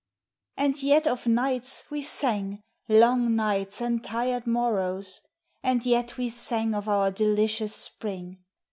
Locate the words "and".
0.57-0.81, 3.81-4.03, 5.61-5.85